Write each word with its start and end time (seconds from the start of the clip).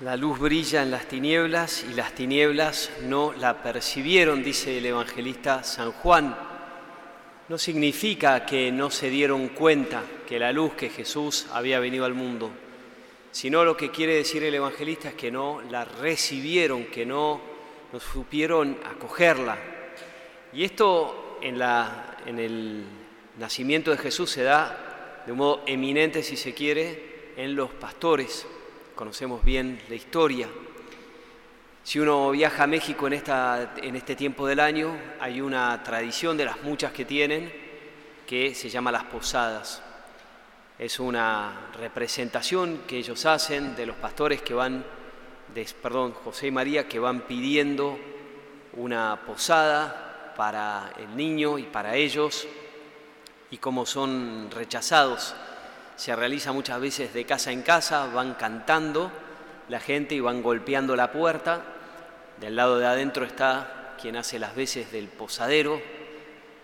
La 0.00 0.16
luz 0.16 0.38
brilla 0.38 0.84
en 0.84 0.92
las 0.92 1.08
tinieblas 1.08 1.84
y 1.90 1.94
las 1.94 2.14
tinieblas 2.14 2.88
no 3.02 3.32
la 3.32 3.64
percibieron, 3.64 4.44
dice 4.44 4.78
el 4.78 4.86
evangelista 4.86 5.64
San 5.64 5.90
Juan. 5.90 6.38
No 7.48 7.58
significa 7.58 8.46
que 8.46 8.70
no 8.70 8.92
se 8.92 9.10
dieron 9.10 9.48
cuenta 9.48 10.04
que 10.24 10.38
la 10.38 10.52
luz 10.52 10.74
que 10.74 10.88
Jesús 10.88 11.48
había 11.52 11.80
venido 11.80 12.04
al 12.04 12.14
mundo, 12.14 12.48
sino 13.32 13.64
lo 13.64 13.76
que 13.76 13.90
quiere 13.90 14.14
decir 14.14 14.44
el 14.44 14.54
evangelista 14.54 15.08
es 15.08 15.14
que 15.16 15.32
no 15.32 15.62
la 15.68 15.84
recibieron, 15.84 16.84
que 16.84 17.04
no, 17.04 17.40
no 17.92 17.98
supieron 17.98 18.78
acogerla. 18.84 19.58
Y 20.52 20.62
esto 20.62 21.40
en, 21.42 21.58
la, 21.58 22.18
en 22.24 22.38
el 22.38 22.84
nacimiento 23.36 23.90
de 23.90 23.98
Jesús 23.98 24.30
se 24.30 24.44
da 24.44 25.24
de 25.26 25.32
un 25.32 25.38
modo 25.38 25.64
eminente, 25.66 26.22
si 26.22 26.36
se 26.36 26.54
quiere, 26.54 27.32
en 27.36 27.56
los 27.56 27.70
pastores 27.70 28.46
conocemos 28.98 29.44
bien 29.44 29.80
la 29.88 29.94
historia. 29.94 30.48
Si 31.84 32.00
uno 32.00 32.32
viaja 32.32 32.64
a 32.64 32.66
México 32.66 33.06
en, 33.06 33.12
esta, 33.12 33.74
en 33.76 33.94
este 33.94 34.16
tiempo 34.16 34.44
del 34.44 34.58
año, 34.58 34.92
hay 35.20 35.40
una 35.40 35.80
tradición 35.84 36.36
de 36.36 36.44
las 36.44 36.64
muchas 36.64 36.90
que 36.90 37.04
tienen 37.04 37.52
que 38.26 38.56
se 38.56 38.68
llama 38.68 38.90
las 38.90 39.04
posadas. 39.04 39.80
Es 40.80 40.98
una 40.98 41.68
representación 41.78 42.80
que 42.88 42.98
ellos 42.98 43.24
hacen 43.24 43.76
de 43.76 43.86
los 43.86 43.94
pastores 43.94 44.42
que 44.42 44.52
van, 44.52 44.84
de, 45.54 45.64
perdón, 45.80 46.12
José 46.12 46.48
y 46.48 46.50
María, 46.50 46.88
que 46.88 46.98
van 46.98 47.20
pidiendo 47.20 47.96
una 48.72 49.20
posada 49.24 50.34
para 50.36 50.92
el 50.98 51.16
niño 51.16 51.56
y 51.56 51.62
para 51.62 51.94
ellos, 51.94 52.48
y 53.52 53.58
cómo 53.58 53.86
son 53.86 54.50
rechazados 54.50 55.36
se 55.98 56.14
realiza 56.14 56.52
muchas 56.52 56.80
veces 56.80 57.12
de 57.12 57.26
casa 57.26 57.50
en 57.50 57.62
casa, 57.62 58.06
van 58.06 58.34
cantando 58.34 59.10
la 59.68 59.80
gente 59.80 60.14
y 60.14 60.20
van 60.20 60.42
golpeando 60.42 60.94
la 60.94 61.10
puerta. 61.10 61.60
Del 62.40 62.54
lado 62.54 62.78
de 62.78 62.86
adentro 62.86 63.24
está 63.24 63.96
quien 64.00 64.14
hace 64.14 64.38
las 64.38 64.54
veces 64.54 64.92
del 64.92 65.08
posadero 65.08 65.82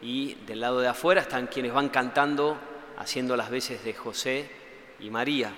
y 0.00 0.34
del 0.46 0.60
lado 0.60 0.78
de 0.78 0.86
afuera 0.86 1.20
están 1.20 1.48
quienes 1.48 1.72
van 1.72 1.88
cantando, 1.88 2.56
haciendo 2.96 3.36
las 3.36 3.50
veces 3.50 3.82
de 3.82 3.92
José 3.92 4.48
y 5.00 5.10
María. 5.10 5.52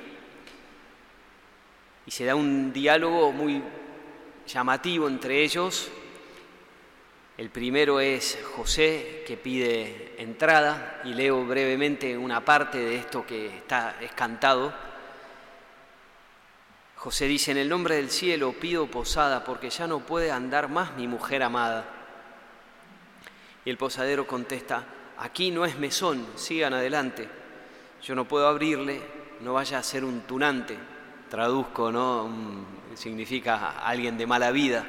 Y 2.07 2.11
se 2.11 2.25
da 2.25 2.35
un 2.35 2.73
diálogo 2.73 3.31
muy 3.31 3.63
llamativo 4.47 5.07
entre 5.07 5.43
ellos, 5.45 5.91
el 7.39 7.51
primero 7.51 8.01
es 8.01 8.39
José 8.57 9.23
que 9.27 9.37
pide 9.37 10.15
entrada 10.17 11.03
y 11.05 11.13
leo 11.13 11.45
brevemente 11.45 12.17
una 12.17 12.43
parte 12.43 12.79
de 12.79 12.97
esto 12.97 13.27
que 13.27 13.47
está 13.49 13.97
es 14.01 14.13
cantado. 14.13 14.73
José 16.97 17.27
dice, 17.27 17.51
en 17.51 17.59
el 17.59 17.69
nombre 17.69 17.97
del 17.97 18.11
cielo 18.11 18.55
pido 18.55 18.87
posada 18.87 19.45
porque 19.45 19.69
ya 19.69 19.87
no 19.87 20.01
puede 20.01 20.33
andar 20.33 20.71
más 20.71 20.97
mi 20.97 21.07
mujer 21.07 21.43
amada. 21.43 21.85
Y 23.67 23.71
el 23.71 23.77
posadero 23.77 24.27
contesta, 24.27 24.85
aquí 25.19 25.51
no 25.51 25.67
es 25.67 25.79
mesón, 25.79 26.27
sigan 26.37 26.73
adelante. 26.73 27.29
Yo 28.03 28.15
no 28.15 28.27
puedo 28.27 28.49
abrirle, 28.49 29.03
no 29.41 29.53
vaya 29.53 29.79
a 29.79 29.83
ser 29.83 30.05
un 30.05 30.23
tunante. 30.23 30.79
Traduzco, 31.29 31.93
¿no? 31.93 32.31
significa 32.95 33.81
alguien 33.81 34.17
de 34.17 34.27
mala 34.27 34.51
vida. 34.53 34.87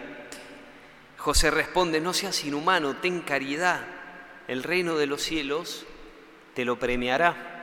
José 1.18 1.52
responde, 1.52 2.00
no 2.00 2.14
seas 2.14 2.44
inhumano, 2.46 2.98
ten 2.98 3.22
caridad, 3.22 3.82
el 4.48 4.64
reino 4.64 4.96
de 4.96 5.08
los 5.08 5.22
cielos 5.22 5.86
te 6.54 6.64
lo 6.64 6.80
premiará. 6.80 7.56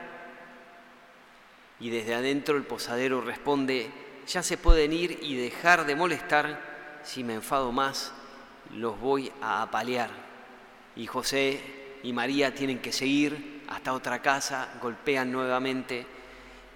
Y 1.79 1.89
desde 1.89 2.15
adentro 2.15 2.57
el 2.57 2.63
posadero 2.63 3.21
responde, 3.21 3.89
ya 4.27 4.43
se 4.43 4.57
pueden 4.57 4.93
ir 4.93 5.19
y 5.21 5.35
dejar 5.35 5.85
de 5.85 5.95
molestar, 5.95 7.01
si 7.03 7.23
me 7.23 7.35
enfado 7.35 7.71
más, 7.71 8.13
los 8.73 8.99
voy 8.99 9.31
a 9.41 9.61
apalear. 9.61 10.09
Y 10.95 11.07
José 11.07 11.61
y 12.03 12.13
María 12.13 12.53
tienen 12.53 12.79
que 12.79 12.91
seguir 12.91 13.63
hasta 13.67 13.93
otra 13.93 14.21
casa, 14.21 14.69
golpean 14.81 15.31
nuevamente 15.31 16.05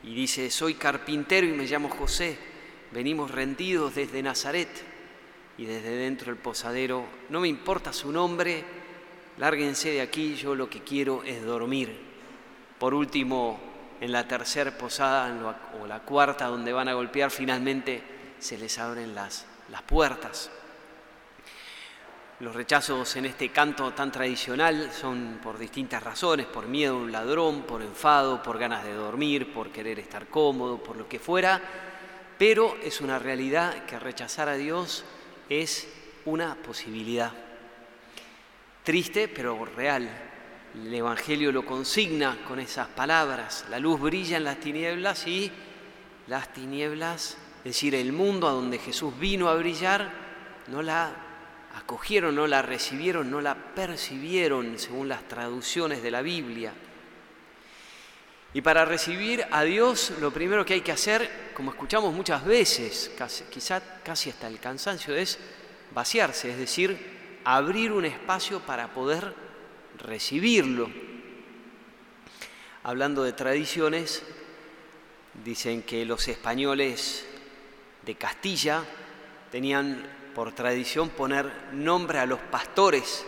y 0.03 0.15
dice, 0.15 0.49
soy 0.49 0.75
carpintero 0.75 1.45
y 1.45 1.51
me 1.51 1.65
llamo 1.65 1.89
José, 1.89 2.37
venimos 2.91 3.31
rendidos 3.31 3.95
desde 3.95 4.23
Nazaret 4.23 4.69
y 5.59 5.65
desde 5.65 5.89
dentro 5.89 6.27
del 6.27 6.41
posadero, 6.41 7.05
no 7.27 7.41
me 7.41 7.49
importa 7.49 7.91
su 7.91 8.13
nombre, 8.13 8.63
lárguense 9.37 9.91
de 9.91 9.99
aquí, 9.99 10.35
yo 10.35 10.55
lo 10.55 10.69
que 10.69 10.83
quiero 10.83 11.21
es 11.23 11.43
dormir. 11.43 11.99
Por 12.79 12.93
último, 12.93 13.59
en 13.99 14.13
la 14.13 14.25
tercera 14.25 14.77
posada 14.77 15.59
o 15.81 15.85
la 15.85 15.99
cuarta 15.99 16.47
donde 16.47 16.71
van 16.71 16.87
a 16.87 16.93
golpear, 16.93 17.29
finalmente 17.29 18.01
se 18.39 18.57
les 18.57 18.79
abren 18.79 19.13
las, 19.13 19.45
las 19.69 19.81
puertas. 19.81 20.49
Los 22.39 22.55
rechazos 22.55 23.17
en 23.17 23.25
este 23.25 23.49
canto 23.49 23.91
tan 23.91 24.13
tradicional 24.13 24.89
son 24.93 25.41
por 25.43 25.59
distintas 25.59 26.01
razones, 26.01 26.45
por 26.45 26.67
miedo 26.67 26.95
a 26.95 26.99
un 26.99 27.11
ladrón, 27.11 27.63
por 27.63 27.81
enfado, 27.81 28.41
por 28.41 28.59
ganas 28.59 28.85
de 28.85 28.93
dormir, 28.93 29.53
por 29.53 29.71
querer 29.71 29.99
estar 29.99 30.27
cómodo, 30.27 30.81
por 30.81 30.95
lo 30.95 31.09
que 31.09 31.19
fuera, 31.19 31.61
pero 32.37 32.77
es 32.81 33.01
una 33.01 33.19
realidad 33.19 33.83
que 33.83 33.99
rechazar 33.99 34.47
a 34.47 34.55
Dios 34.55 35.03
es 35.49 35.87
una 36.25 36.55
posibilidad. 36.55 37.33
Triste, 38.83 39.27
pero 39.27 39.65
real. 39.65 40.09
El 40.75 40.93
Evangelio 40.93 41.51
lo 41.51 41.65
consigna 41.65 42.37
con 42.47 42.59
esas 42.59 42.87
palabras. 42.87 43.65
La 43.69 43.79
luz 43.79 43.99
brilla 43.99 44.37
en 44.37 44.43
las 44.43 44.59
tinieblas 44.59 45.27
y 45.27 45.51
las 46.27 46.53
tinieblas, 46.53 47.37
es 47.59 47.63
decir, 47.63 47.95
el 47.95 48.13
mundo 48.13 48.47
a 48.47 48.51
donde 48.51 48.77
Jesús 48.77 49.17
vino 49.19 49.49
a 49.49 49.55
brillar, 49.55 50.11
no 50.67 50.83
la 50.83 51.11
acogieron, 51.75 52.35
no 52.35 52.45
la 52.45 52.61
recibieron, 52.61 53.31
no 53.31 53.41
la 53.41 53.55
percibieron, 53.55 54.77
según 54.77 55.09
las 55.09 55.27
traducciones 55.27 56.03
de 56.03 56.11
la 56.11 56.21
Biblia. 56.21 56.71
Y 58.53 58.61
para 58.61 58.83
recibir 58.83 59.45
a 59.51 59.63
Dios 59.63 60.13
lo 60.19 60.31
primero 60.31 60.65
que 60.65 60.73
hay 60.73 60.81
que 60.81 60.91
hacer, 60.91 61.51
como 61.53 61.71
escuchamos 61.71 62.13
muchas 62.13 62.43
veces, 62.43 63.11
casi, 63.15 63.43
quizá 63.45 63.81
casi 64.03 64.31
hasta 64.31 64.47
el 64.47 64.59
cansancio, 64.59 65.15
es 65.15 65.37
vaciarse, 65.91 66.49
es 66.51 66.57
decir, 66.57 67.39
abrir 67.43 67.91
un 67.91 68.05
espacio 68.05 68.59
para 68.61 68.91
poder 68.91 69.33
recibirlo. 69.99 70.89
Hablando 72.83 73.23
de 73.23 73.33
tradiciones, 73.33 74.23
dicen 75.43 75.83
que 75.83 76.05
los 76.05 76.27
españoles 76.27 77.25
de 78.03 78.15
Castilla 78.15 78.83
tenían 79.51 80.03
por 80.33 80.53
tradición 80.53 81.09
poner 81.09 81.51
nombre 81.73 82.17
a 82.17 82.25
los 82.25 82.39
pastores, 82.39 83.25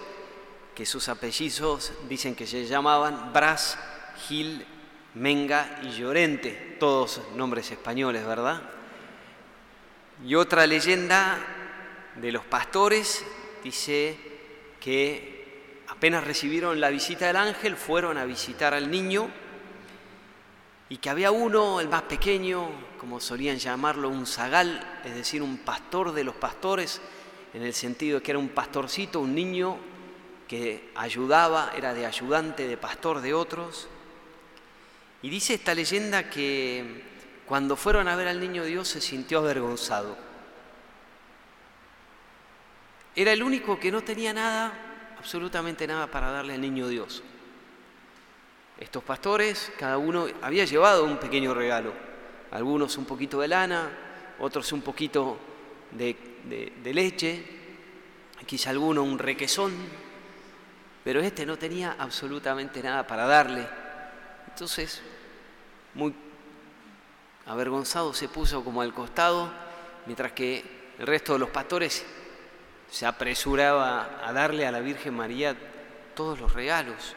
que 0.74 0.86
sus 0.86 1.10
apellidos 1.10 1.92
dicen 2.10 2.34
que 2.34 2.48
se 2.48 2.66
llamaban 2.66 3.34
Bras, 3.34 3.78
Gil 4.28 4.66
Menga 5.16 5.80
y 5.84 5.92
Llorente, 5.92 6.78
todos 6.80 7.22
nombres 7.36 7.70
españoles, 7.72 8.26
¿verdad? 8.26 8.62
Y 10.26 10.36
otra 10.36 10.66
leyenda 10.66 11.38
de 12.16 12.32
los 12.32 12.46
pastores 12.46 13.26
dice 13.64 14.18
que 14.80 15.84
apenas 15.88 16.24
recibieron 16.24 16.80
la 16.80 16.90
visita 16.90 17.28
del 17.28 17.36
ángel, 17.36 17.76
fueron 17.76 18.18
a 18.18 18.26
visitar 18.26 18.74
al 18.74 18.90
niño 18.90 19.30
y 20.88 20.98
que 20.98 21.10
había 21.10 21.32
uno, 21.32 21.80
el 21.80 21.90
más 21.90 22.04
pequeño, 22.04 22.70
como 23.00 23.20
solían 23.20 23.58
llamarlo, 23.58 24.10
un 24.10 24.26
zagal, 24.26 25.02
es 25.06 25.16
decir, 25.16 25.42
un 25.42 25.58
pastor 25.58 26.14
de 26.14 26.24
los 26.24 26.36
pastores, 26.36 27.02
en 27.54 27.64
el 27.64 27.74
sentido 27.74 28.20
de 28.20 28.24
que 28.24 28.32
era 28.32 28.40
un 28.40 28.50
pastorcito, 28.50 29.20
un 29.20 29.34
niño 29.36 29.78
que 30.48 30.92
ayudaba, 30.96 31.72
era 31.76 31.94
de 31.94 32.06
ayudante, 32.06 32.68
de 32.68 32.78
pastor 32.78 33.22
de 33.22 33.34
otros, 33.34 33.88
y 35.22 35.30
dice 35.30 35.56
esta 35.56 35.76
leyenda 35.76 36.30
que 36.30 37.04
cuando 37.46 37.76
fueron 37.76 38.08
a 38.08 38.16
ver 38.16 38.28
al 38.28 38.40
niño 38.40 38.64
Dios 38.64 38.88
se 38.88 39.02
sintió 39.02 39.40
avergonzado. 39.40 40.18
Era 43.16 43.34
el 43.34 43.44
único 43.44 43.80
que 43.80 43.92
no 43.92 44.02
tenía 44.02 44.34
nada, 44.34 44.74
absolutamente 45.18 45.86
nada 45.86 46.08
para 46.08 46.32
darle 46.32 46.54
al 46.54 46.62
niño 46.62 46.88
Dios. 46.88 47.24
Estos 48.80 49.04
pastores, 49.04 49.72
cada 49.78 49.98
uno 49.98 50.28
había 50.42 50.66
llevado 50.66 51.04
un 51.04 51.20
pequeño 51.20 51.54
regalo, 51.54 51.94
algunos 52.52 52.98
un 52.98 53.06
poquito 53.06 53.42
de 53.42 53.48
lana, 53.48 53.90
otros 54.40 54.72
un 54.72 54.82
poquito 54.82 55.38
de, 55.92 56.82
leche, 56.86 57.46
quizá 58.46 58.72
alguno 58.72 59.04
un 59.04 59.20
requesón, 59.20 59.74
pero 61.04 61.20
este 61.20 61.46
no 61.46 61.58
tenía 61.58 61.96
absolutamente 62.00 62.82
nada 62.82 63.06
para 63.06 63.26
darle. 63.26 63.81
Entonces, 64.54 65.02
muy 65.94 66.14
avergonzado 67.46 68.14
se 68.14 68.30
puso 68.30 68.64
como 68.64 68.82
al 68.82 68.94
costado, 68.94 69.52
mientras 70.06 70.32
que 70.34 70.64
el 71.00 71.08
resto 71.08 71.34
de 71.34 71.40
los 71.40 71.50
pastores 71.50 72.06
se 72.90 73.06
apresuraba 73.06 74.20
a 74.28 74.34
darle 74.34 74.68
a 74.68 74.72
la 74.72 74.82
Virgen 74.82 75.16
María 75.16 75.56
todos 76.14 76.40
los 76.40 76.54
regalos. 76.54 77.16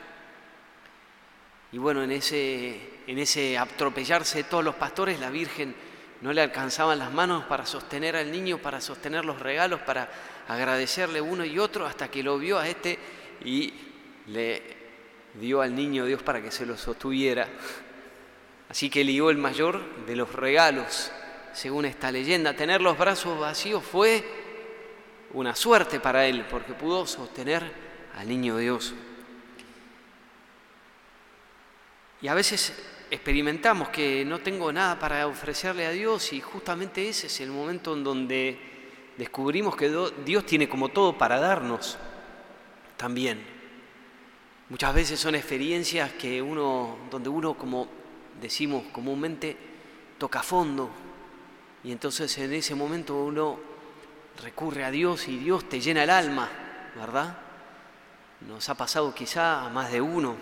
Y 1.72 1.78
bueno, 1.78 2.02
en 2.04 2.12
ese, 2.12 3.00
en 3.06 3.18
ese 3.18 3.58
atropellarse 3.58 4.38
de 4.38 4.44
todos 4.44 4.64
los 4.64 4.76
pastores, 4.76 5.18
la 5.18 5.30
Virgen 5.30 5.74
no 6.20 6.32
le 6.32 6.40
alcanzaban 6.40 6.98
las 6.98 7.12
manos 7.12 7.44
para 7.44 7.66
sostener 7.66 8.16
al 8.16 8.30
niño, 8.30 8.58
para 8.58 8.80
sostener 8.80 9.24
los 9.24 9.40
regalos, 9.40 9.80
para 9.80 10.08
agradecerle 10.48 11.20
uno 11.20 11.44
y 11.44 11.58
otro, 11.58 11.84
hasta 11.84 12.08
que 12.08 12.22
lo 12.22 12.38
vio 12.38 12.58
a 12.58 12.68
este 12.68 12.98
y 13.44 13.74
le 14.28 14.83
dio 15.34 15.60
al 15.60 15.74
niño 15.74 16.04
Dios 16.04 16.22
para 16.22 16.42
que 16.42 16.50
se 16.50 16.66
lo 16.66 16.76
sostuviera. 16.76 17.48
Así 18.68 18.90
que 18.90 19.04
dio 19.04 19.30
el 19.30 19.38
mayor 19.38 20.04
de 20.06 20.16
los 20.16 20.32
regalos, 20.32 21.12
según 21.52 21.84
esta 21.84 22.10
leyenda. 22.10 22.54
Tener 22.54 22.80
los 22.80 22.96
brazos 22.98 23.38
vacíos 23.38 23.82
fue 23.84 24.24
una 25.32 25.54
suerte 25.54 26.00
para 26.00 26.26
él, 26.26 26.44
porque 26.50 26.72
pudo 26.72 27.06
sostener 27.06 27.62
al 28.16 28.28
niño 28.28 28.56
Dios. 28.56 28.94
Y 32.20 32.28
a 32.28 32.34
veces 32.34 32.72
experimentamos 33.10 33.90
que 33.90 34.24
no 34.24 34.40
tengo 34.40 34.72
nada 34.72 34.98
para 34.98 35.26
ofrecerle 35.26 35.86
a 35.86 35.90
Dios 35.90 36.32
y 36.32 36.40
justamente 36.40 37.08
ese 37.08 37.26
es 37.26 37.40
el 37.40 37.50
momento 37.50 37.94
en 37.94 38.02
donde 38.02 38.58
descubrimos 39.16 39.76
que 39.76 39.92
Dios 40.24 40.46
tiene 40.46 40.68
como 40.68 40.88
todo 40.88 41.16
para 41.16 41.38
darnos 41.38 41.98
también. 42.96 43.53
Muchas 44.70 44.94
veces 44.94 45.20
son 45.20 45.34
experiencias 45.34 46.12
que 46.12 46.40
uno, 46.40 46.96
donde 47.10 47.28
uno, 47.28 47.54
como 47.54 47.86
decimos 48.40 48.84
comúnmente, 48.92 49.56
toca 50.18 50.42
fondo. 50.42 50.90
Y 51.82 51.92
entonces 51.92 52.36
en 52.38 52.54
ese 52.54 52.74
momento 52.74 53.24
uno 53.24 53.58
recurre 54.42 54.84
a 54.84 54.90
Dios 54.90 55.28
y 55.28 55.36
Dios 55.36 55.68
te 55.68 55.80
llena 55.80 56.04
el 56.04 56.10
alma, 56.10 56.48
¿verdad? 56.96 57.36
Nos 58.48 58.68
ha 58.70 58.74
pasado 58.74 59.14
quizá 59.14 59.66
a 59.66 59.68
más 59.68 59.92
de 59.92 60.00
uno. 60.00 60.34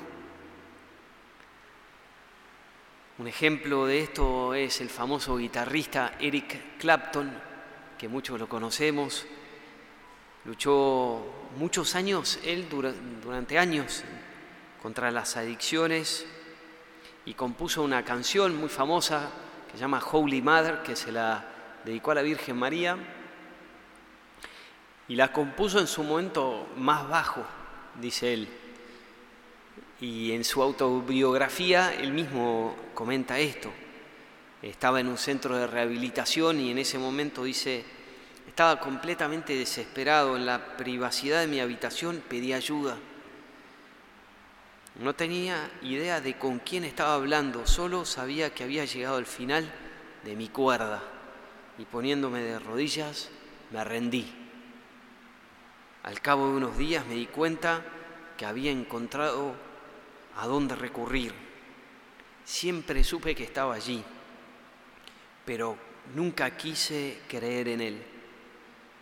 Un 3.18 3.26
ejemplo 3.26 3.86
de 3.86 4.00
esto 4.00 4.54
es 4.54 4.80
el 4.80 4.88
famoso 4.88 5.36
guitarrista 5.36 6.14
Eric 6.20 6.78
Clapton, 6.78 7.32
que 7.98 8.08
muchos 8.08 8.38
lo 8.38 8.48
conocemos. 8.48 9.26
Luchó 10.44 11.41
muchos 11.56 11.94
años, 11.94 12.38
él 12.44 12.68
durante 13.22 13.58
años, 13.58 14.04
contra 14.82 15.10
las 15.10 15.36
adicciones 15.36 16.26
y 17.24 17.34
compuso 17.34 17.82
una 17.82 18.04
canción 18.04 18.56
muy 18.56 18.68
famosa 18.68 19.30
que 19.66 19.72
se 19.72 19.78
llama 19.78 20.02
Holy 20.10 20.42
Mother, 20.42 20.82
que 20.82 20.96
se 20.96 21.12
la 21.12 21.44
dedicó 21.84 22.10
a 22.10 22.16
la 22.16 22.22
Virgen 22.22 22.56
María 22.56 22.96
y 25.08 25.16
la 25.16 25.32
compuso 25.32 25.78
en 25.78 25.86
su 25.86 26.02
momento 26.02 26.68
más 26.76 27.08
bajo, 27.08 27.44
dice 28.00 28.34
él. 28.34 28.48
Y 30.00 30.32
en 30.32 30.44
su 30.44 30.62
autobiografía 30.62 31.94
él 31.94 32.12
mismo 32.12 32.76
comenta 32.94 33.38
esto. 33.38 33.72
Estaba 34.62 35.00
en 35.00 35.08
un 35.08 35.18
centro 35.18 35.56
de 35.56 35.66
rehabilitación 35.66 36.60
y 36.60 36.70
en 36.70 36.78
ese 36.78 36.98
momento 36.98 37.44
dice, 37.44 37.84
estaba 38.46 38.80
completamente 38.80 39.54
desesperado 39.56 40.36
en 40.36 40.46
la 40.46 40.76
privacidad 40.76 41.40
de 41.40 41.46
mi 41.46 41.60
habitación, 41.60 42.22
pedí 42.28 42.52
ayuda. 42.52 42.98
No 45.00 45.14
tenía 45.14 45.70
idea 45.80 46.20
de 46.20 46.38
con 46.38 46.58
quién 46.58 46.84
estaba 46.84 47.14
hablando, 47.14 47.66
solo 47.66 48.04
sabía 48.04 48.52
que 48.54 48.64
había 48.64 48.84
llegado 48.84 49.16
al 49.16 49.26
final 49.26 49.72
de 50.22 50.36
mi 50.36 50.48
cuerda 50.48 51.02
y 51.78 51.84
poniéndome 51.84 52.40
de 52.40 52.58
rodillas 52.58 53.30
me 53.70 53.82
rendí. 53.84 54.30
Al 56.02 56.20
cabo 56.20 56.48
de 56.48 56.56
unos 56.56 56.76
días 56.76 57.06
me 57.06 57.14
di 57.14 57.26
cuenta 57.26 57.82
que 58.36 58.44
había 58.44 58.70
encontrado 58.70 59.54
a 60.36 60.46
dónde 60.46 60.74
recurrir. 60.74 61.32
Siempre 62.44 63.02
supe 63.04 63.34
que 63.34 63.44
estaba 63.44 63.74
allí, 63.74 64.04
pero 65.44 65.76
nunca 66.14 66.56
quise 66.56 67.20
creer 67.28 67.68
en 67.68 67.80
Él. 67.80 68.11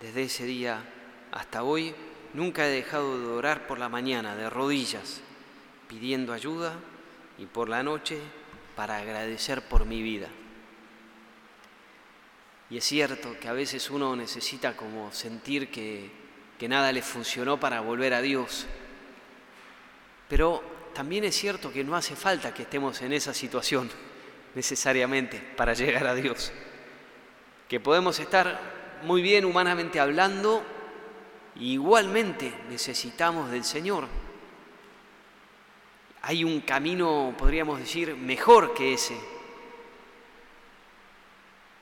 Desde 0.01 0.23
ese 0.23 0.47
día 0.47 0.83
hasta 1.31 1.63
hoy 1.63 1.95
nunca 2.33 2.67
he 2.67 2.71
dejado 2.71 3.21
de 3.21 3.27
orar 3.27 3.67
por 3.67 3.79
la 3.79 3.91
mañana 3.91 4.35
de 4.35 4.49
rodillas, 4.49 5.21
pidiendo 5.89 6.33
ayuda 6.33 6.75
y 7.39 7.45
por 7.45 7.69
la 7.69 7.83
noche 7.83 8.19
para 8.77 8.97
agradecer 8.97 9.63
por 9.63 9.85
mi 9.85 10.03
vida. 10.03 10.29
Y 12.71 12.79
es 12.79 12.85
cierto 12.85 13.37
que 13.39 13.49
a 13.49 13.53
veces 13.53 13.91
uno 13.91 14.17
necesita 14.17 14.75
como 14.75 15.13
sentir 15.13 15.71
que, 15.71 16.11
que 16.59 16.69
nada 16.69 16.93
le 16.93 17.03
funcionó 17.03 17.61
para 17.61 17.81
volver 17.81 18.15
a 18.15 18.23
Dios, 18.23 18.67
pero 20.29 20.63
también 20.95 21.25
es 21.25 21.37
cierto 21.37 21.73
que 21.73 21.85
no 21.85 21.95
hace 21.95 22.17
falta 22.17 22.55
que 22.55 22.63
estemos 22.63 23.03
en 23.03 23.13
esa 23.13 23.35
situación 23.35 23.91
necesariamente 24.55 25.39
para 25.57 25.75
llegar 25.75 26.07
a 26.07 26.15
Dios. 26.15 26.53
Que 27.69 27.81
podemos 27.81 28.19
estar 28.19 28.80
muy 29.03 29.23
bien 29.23 29.45
humanamente 29.45 30.01
hablando, 30.01 30.63
igualmente 31.57 32.53
necesitamos 32.69 33.51
del 33.51 33.65
Señor. 33.65 34.07
Hay 36.23 36.45
un 36.45 36.61
camino, 36.61 37.35
podríamos 37.39 37.79
decir, 37.79 38.15
mejor 38.15 38.75
que 38.75 38.93
ese, 38.93 39.17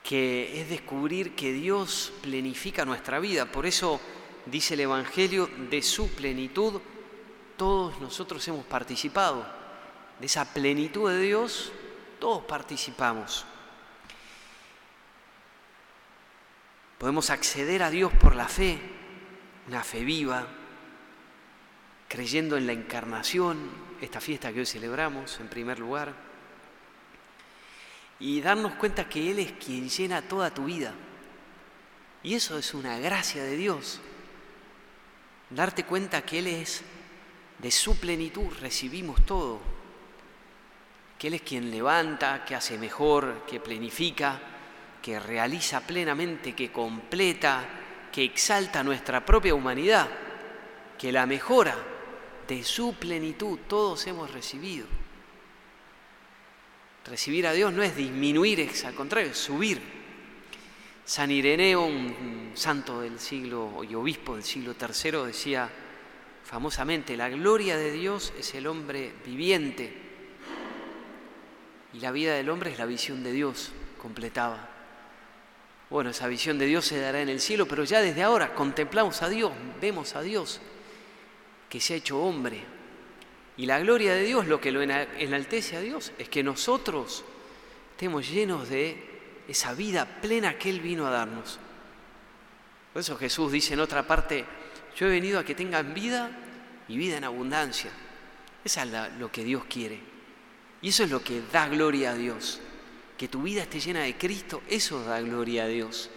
que 0.03 0.61
es 0.61 0.71
descubrir 0.71 1.35
que 1.35 1.53
Dios 1.53 2.13
plenifica 2.23 2.85
nuestra 2.85 3.19
vida. 3.19 3.47
Por 3.47 3.67
eso 3.67 4.01
dice 4.47 4.75
el 4.75 4.81
Evangelio, 4.81 5.49
de 5.71 5.83
su 5.83 6.09
plenitud 6.15 6.81
todos 7.59 8.01
nosotros 8.01 8.47
hemos 8.49 8.65
participado. 8.65 9.45
De 10.21 10.27
esa 10.27 10.55
plenitud 10.55 11.11
de 11.11 11.21
Dios, 11.21 11.73
todos 12.19 12.45
participamos. 12.45 13.45
Podemos 16.99 17.31
acceder 17.31 17.85
a 17.85 17.91
Dios 17.91 18.13
por 18.13 18.35
la 18.35 18.49
fe, 18.49 18.77
una 19.69 19.85
fe 19.85 20.03
viva, 20.03 20.49
creyendo 22.09 22.57
en 22.57 22.67
la 22.67 22.73
encarnación, 22.73 23.71
esta 24.01 24.21
fiesta 24.21 24.53
que 24.53 24.61
hoy 24.61 24.67
celebramos 24.67 25.39
en 25.39 25.49
primer 25.49 25.79
lugar, 25.79 26.13
y 28.19 28.41
darnos 28.41 28.75
cuenta 28.75 29.09
que 29.09 29.31
Él 29.31 29.39
es 29.39 29.53
quien 29.53 29.89
llena 29.89 30.23
toda 30.23 30.53
tu 30.53 30.65
vida. 30.65 30.93
Y 32.25 32.35
eso 32.35 32.59
es 32.59 32.75
una 32.75 32.99
gracia 32.99 33.45
de 33.45 33.57
Dios. 33.57 34.01
Darte 35.51 35.85
cuenta 35.85 36.23
que 36.23 36.41
Él 36.41 36.49
es 36.49 36.83
de 37.61 37.71
su 37.71 37.97
plenitud 38.01 38.53
recibimos 38.61 39.25
todo, 39.25 39.61
que 41.17 41.29
Él 41.29 41.35
es 41.35 41.43
quien 41.43 41.71
levanta, 41.71 42.45
que 42.45 42.57
hace 42.57 42.77
mejor, 42.77 43.45
que 43.47 43.61
planifica, 43.61 44.41
que 45.03 45.21
realiza 45.21 45.81
plenamente, 45.81 46.55
que 46.55 46.71
completa, 46.71 47.65
que 48.13 48.25
exalta 48.25 48.83
nuestra 48.83 49.25
propia 49.25 49.55
humanidad, 49.55 50.09
que 50.99 51.13
la 51.13 51.27
mejora 51.27 51.77
de 52.47 52.65
su 52.65 52.95
plenitud 52.95 53.59
todos 53.69 54.07
hemos 54.07 54.33
recibido. 54.33 54.87
Recibir 57.05 57.47
a 57.47 57.53
Dios 57.53 57.73
no 57.73 57.83
es 57.83 57.97
disminuir, 57.97 58.61
es 58.61 58.85
al 58.85 58.95
contrario, 58.95 59.31
es 59.31 59.39
subir. 59.39 59.81
San 61.05 61.31
Ireneo, 61.31 61.87
un 61.87 62.53
santo 62.55 63.01
del 63.01 63.19
siglo 63.19 63.83
y 63.89 63.95
obispo 63.95 64.35
del 64.35 64.45
siglo 64.45 64.75
III, 64.79 65.27
decía, 65.27 65.71
famosamente, 66.45 67.17
la 67.17 67.31
gloria 67.31 67.79
de 67.79 67.93
Dios 67.93 68.35
es 68.39 68.55
el 68.55 68.67
hombre 68.67 69.15
viviente 69.25 70.09
y 71.95 72.01
la 72.01 72.11
vida 72.11 72.35
del 72.35 72.51
hombre 72.51 72.73
es 72.73 72.79
la 72.79 72.85
visión 72.85 73.23
de 73.23 73.33
Dios, 73.33 73.73
completaba. 73.97 74.78
Bueno, 75.91 76.11
esa 76.11 76.27
visión 76.29 76.59
de 76.59 76.67
Dios 76.67 76.85
se 76.85 77.01
dará 77.01 77.21
en 77.21 77.31
el 77.31 77.41
cielo, 77.41 77.67
pero 77.67 77.85
ya 77.85 78.01
desde 78.01 78.23
ahora 78.23 78.55
contemplamos 78.55 79.23
a 79.23 79.29
Dios, 79.29 79.53
vemos 79.81 80.15
a 80.17 80.23
Dios 80.23 80.61
que 81.69 81.81
se 81.81 81.95
ha 81.95 81.97
hecho 81.97 82.21
hombre. 82.21 82.63
Y 83.57 83.67
la 83.67 83.81
gloria 83.81 84.15
de 84.15 84.23
Dios, 84.23 84.47
lo 84.47 84.61
que 84.61 84.71
lo 84.71 84.83
enaltece 84.83 85.77
a 85.77 85.81
Dios, 85.81 86.13
es 86.19 86.29
que 86.29 86.43
nosotros 86.43 87.25
estemos 87.93 88.29
llenos 88.29 88.69
de 88.69 89.03
esa 89.49 89.75
vida 89.75 90.07
plena 90.21 90.59
que 90.59 90.71
Él 90.71 90.81
vino 90.81 91.07
a 91.07 91.11
darnos. 91.11 91.59
Por 92.93 93.01
eso 93.01 93.17
Jesús 93.17 93.51
dice 93.51 93.75
en 93.75 93.81
otra 93.81 94.07
parte, 94.07 94.45
yo 94.97 95.07
he 95.07 95.11
venido 95.11 95.39
a 95.39 95.45
que 95.45 95.55
tengan 95.55 95.95
vida 95.95 96.31
y 96.87 96.97
vida 96.97 97.17
en 97.17 97.25
abundancia. 97.25 97.91
Eso 98.65 98.83
es 98.83 98.89
lo 99.19 99.33
que 99.33 99.43
Dios 99.43 99.65
quiere. 99.69 100.01
Y 100.83 100.91
eso 100.91 101.05
es 101.05 101.11
lo 101.11 101.23
que 101.23 101.43
da 101.53 101.69
gloria 101.69 102.11
a 102.11 102.15
Dios. 102.15 102.61
Que 103.19 103.29
tu 103.29 103.43
vida 103.43 103.63
esté 103.63 103.81
llena 103.81 104.03
de 104.03 104.17
Cristo, 104.17 104.63
eso 104.69 105.03
da 105.05 105.21
gloria 105.21 105.65
a 105.65 105.67
Dios. 105.67 106.09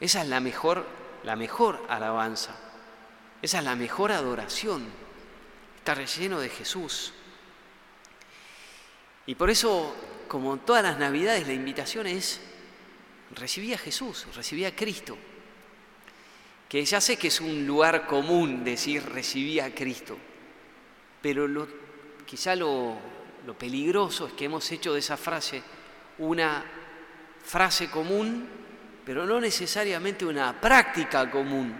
Esa 0.00 0.22
es 0.22 0.28
la 0.28 0.40
mejor, 0.40 0.86
la 1.22 1.36
mejor 1.36 1.84
alabanza. 1.88 2.56
Esa 3.42 3.58
es 3.58 3.64
la 3.64 3.76
mejor 3.76 4.10
adoración. 4.10 4.84
Estar 5.76 6.04
lleno 6.04 6.40
de 6.40 6.48
Jesús. 6.48 7.12
Y 9.26 9.34
por 9.34 9.50
eso, 9.50 9.94
como 10.26 10.54
en 10.54 10.60
todas 10.60 10.82
las 10.82 10.98
navidades, 10.98 11.46
la 11.46 11.52
invitación 11.52 12.06
es 12.06 12.40
recibí 13.32 13.72
a 13.74 13.78
Jesús, 13.78 14.26
recibí 14.34 14.64
a 14.64 14.74
Cristo 14.74 15.16
que 16.70 16.84
ya 16.84 17.00
sé 17.00 17.16
que 17.16 17.26
es 17.26 17.40
un 17.40 17.66
lugar 17.66 18.06
común 18.06 18.62
decir 18.62 19.02
recibí 19.02 19.58
a 19.58 19.74
Cristo, 19.74 20.16
pero 21.20 21.48
lo, 21.48 21.66
quizá 22.24 22.54
lo, 22.54 22.96
lo 23.44 23.58
peligroso 23.58 24.28
es 24.28 24.34
que 24.34 24.44
hemos 24.44 24.70
hecho 24.70 24.94
de 24.94 25.00
esa 25.00 25.16
frase 25.16 25.64
una 26.20 26.64
frase 27.42 27.90
común, 27.90 28.48
pero 29.04 29.26
no 29.26 29.40
necesariamente 29.40 30.24
una 30.24 30.58
práctica 30.60 31.30
común. 31.30 31.74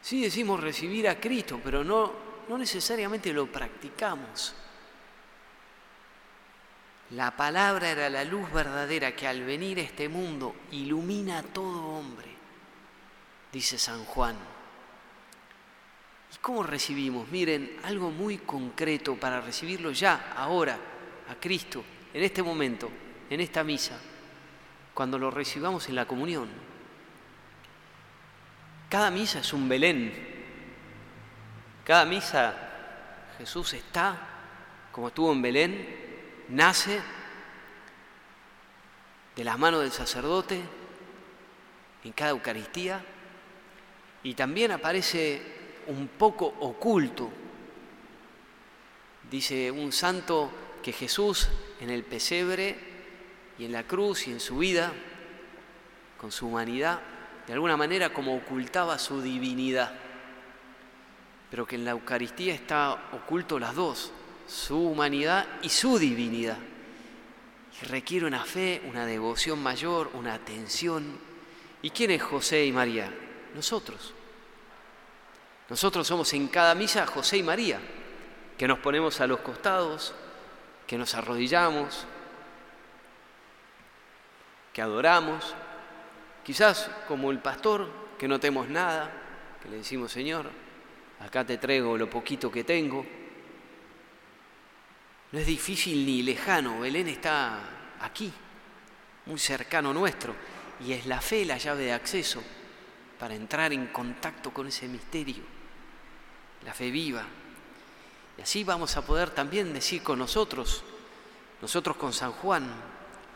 Sí 0.00 0.22
decimos 0.22 0.60
recibir 0.60 1.08
a 1.08 1.20
Cristo, 1.20 1.60
pero 1.62 1.84
no, 1.84 2.12
no 2.48 2.58
necesariamente 2.58 3.32
lo 3.32 3.46
practicamos. 3.46 4.54
La 7.10 7.36
palabra 7.36 7.90
era 7.90 8.08
la 8.08 8.24
luz 8.24 8.50
verdadera 8.50 9.14
que 9.14 9.28
al 9.28 9.42
venir 9.44 9.78
a 9.78 9.82
este 9.82 10.08
mundo 10.08 10.56
ilumina 10.72 11.38
a 11.38 11.42
todo 11.42 11.86
hombre, 11.88 12.30
dice 13.52 13.78
San 13.78 14.04
Juan. 14.06 14.34
¿Y 16.34 16.38
cómo 16.38 16.62
recibimos? 16.62 17.28
Miren, 17.28 17.76
algo 17.84 18.10
muy 18.10 18.38
concreto 18.38 19.16
para 19.16 19.42
recibirlo 19.42 19.92
ya, 19.92 20.32
ahora, 20.34 20.78
a 21.28 21.34
Cristo, 21.34 21.84
en 22.14 22.22
este 22.22 22.42
momento, 22.42 22.90
en 23.30 23.40
esta 23.40 23.64
misa, 23.64 23.98
cuando 24.94 25.18
lo 25.18 25.30
recibamos 25.30 25.88
en 25.88 25.94
la 25.94 26.06
comunión. 26.06 26.48
Cada 28.88 29.10
misa 29.10 29.40
es 29.40 29.52
un 29.52 29.68
Belén. 29.68 30.12
Cada 31.84 32.04
misa 32.04 32.54
Jesús 33.38 33.72
está, 33.72 34.16
como 34.92 35.08
estuvo 35.08 35.32
en 35.32 35.42
Belén, 35.42 36.44
nace 36.50 37.00
de 39.34 39.44
las 39.44 39.58
manos 39.58 39.80
del 39.80 39.92
sacerdote 39.92 40.60
en 42.04 42.12
cada 42.12 42.32
Eucaristía 42.32 43.02
y 44.22 44.34
también 44.34 44.72
aparece 44.72 45.40
un 45.86 46.08
poco 46.08 46.46
oculto. 46.60 47.30
Dice 49.30 49.70
un 49.70 49.90
santo 49.92 50.52
que 50.82 50.92
Jesús 50.92 51.48
en 51.82 51.90
el 51.90 52.04
pesebre 52.04 52.76
y 53.58 53.64
en 53.64 53.72
la 53.72 53.82
cruz 53.82 54.28
y 54.28 54.30
en 54.30 54.38
su 54.38 54.58
vida, 54.58 54.92
con 56.16 56.30
su 56.30 56.46
humanidad, 56.46 57.00
de 57.46 57.52
alguna 57.52 57.76
manera 57.76 58.12
como 58.12 58.36
ocultaba 58.36 59.00
su 59.00 59.20
divinidad, 59.20 59.92
pero 61.50 61.66
que 61.66 61.74
en 61.74 61.84
la 61.84 61.90
Eucaristía 61.90 62.54
está 62.54 62.92
oculto 63.12 63.58
las 63.58 63.74
dos, 63.74 64.12
su 64.46 64.78
humanidad 64.78 65.44
y 65.62 65.68
su 65.70 65.98
divinidad. 65.98 66.56
Y 67.82 67.86
requiere 67.86 68.26
una 68.26 68.44
fe, 68.44 68.80
una 68.88 69.04
devoción 69.04 69.60
mayor, 69.60 70.10
una 70.14 70.34
atención. 70.34 71.18
¿Y 71.82 71.90
quién 71.90 72.12
es 72.12 72.22
José 72.22 72.64
y 72.64 72.70
María? 72.70 73.12
Nosotros. 73.56 74.14
Nosotros 75.68 76.06
somos 76.06 76.32
en 76.32 76.46
cada 76.46 76.76
misa 76.76 77.06
José 77.06 77.38
y 77.38 77.42
María, 77.42 77.80
que 78.56 78.68
nos 78.68 78.78
ponemos 78.78 79.20
a 79.20 79.26
los 79.26 79.40
costados, 79.40 80.14
que 80.92 80.98
nos 80.98 81.14
arrodillamos, 81.14 82.04
que 84.74 84.82
adoramos, 84.82 85.54
quizás 86.44 86.90
como 87.08 87.30
el 87.30 87.38
pastor, 87.38 87.88
que 88.18 88.28
no 88.28 88.38
tenemos 88.38 88.68
nada, 88.68 89.10
que 89.62 89.70
le 89.70 89.78
decimos, 89.78 90.12
Señor, 90.12 90.50
acá 91.20 91.46
te 91.46 91.56
traigo 91.56 91.96
lo 91.96 92.10
poquito 92.10 92.52
que 92.52 92.62
tengo, 92.62 93.06
no 95.32 95.38
es 95.38 95.46
difícil 95.46 96.04
ni 96.04 96.22
lejano, 96.22 96.80
Belén 96.80 97.08
está 97.08 97.60
aquí, 97.98 98.30
muy 99.24 99.38
cercano 99.38 99.94
nuestro, 99.94 100.34
y 100.86 100.92
es 100.92 101.06
la 101.06 101.22
fe 101.22 101.46
la 101.46 101.56
llave 101.56 101.84
de 101.84 101.94
acceso 101.94 102.42
para 103.18 103.34
entrar 103.34 103.72
en 103.72 103.86
contacto 103.86 104.52
con 104.52 104.66
ese 104.66 104.88
misterio, 104.88 105.42
la 106.66 106.74
fe 106.74 106.90
viva. 106.90 107.24
Y 108.38 108.42
así 108.42 108.64
vamos 108.64 108.96
a 108.96 109.04
poder 109.04 109.30
también 109.30 109.72
decir 109.72 110.02
con 110.02 110.18
nosotros, 110.18 110.82
nosotros 111.60 111.96
con 111.96 112.12
San 112.12 112.32
Juan, 112.32 112.68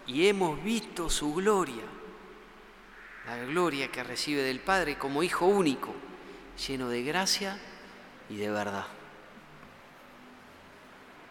y 0.06 0.28
hemos 0.28 0.62
visto 0.62 1.10
su 1.10 1.34
gloria, 1.34 1.82
la 3.26 3.36
gloria 3.44 3.90
que 3.90 4.04
recibe 4.04 4.42
del 4.42 4.60
Padre 4.60 4.98
como 4.98 5.22
Hijo 5.22 5.46
único, 5.46 5.94
lleno 6.66 6.88
de 6.88 7.02
gracia 7.02 7.58
y 8.30 8.36
de 8.36 8.50
verdad. 8.50 8.86